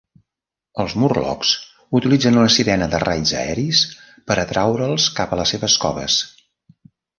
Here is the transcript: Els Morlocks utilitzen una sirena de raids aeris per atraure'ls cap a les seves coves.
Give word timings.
Els 0.83 0.93
Morlocks 1.01 1.51
utilitzen 1.99 2.39
una 2.39 2.49
sirena 2.55 2.89
de 2.95 3.03
raids 3.05 3.35
aeris 3.43 3.83
per 4.31 4.41
atraure'ls 4.47 5.09
cap 5.21 5.39
a 5.39 5.43
les 5.43 5.57
seves 5.57 5.79
coves. 5.87 6.21